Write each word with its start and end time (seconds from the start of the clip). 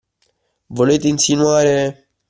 Volete 0.69 1.07
insinuare? 1.09 2.07